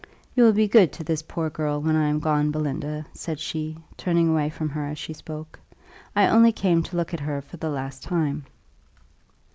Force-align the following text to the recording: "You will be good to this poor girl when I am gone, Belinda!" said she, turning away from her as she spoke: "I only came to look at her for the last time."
"You 0.35 0.45
will 0.45 0.53
be 0.53 0.67
good 0.67 0.91
to 0.93 1.03
this 1.03 1.21
poor 1.21 1.51
girl 1.51 1.79
when 1.79 1.95
I 1.95 2.07
am 2.07 2.17
gone, 2.19 2.49
Belinda!" 2.49 3.05
said 3.13 3.39
she, 3.39 3.77
turning 3.97 4.29
away 4.29 4.49
from 4.49 4.67
her 4.69 4.83
as 4.87 4.97
she 4.97 5.13
spoke: 5.13 5.59
"I 6.15 6.27
only 6.27 6.51
came 6.51 6.81
to 6.81 6.95
look 6.97 7.13
at 7.13 7.19
her 7.19 7.39
for 7.39 7.57
the 7.57 7.69
last 7.69 8.01
time." 8.01 8.45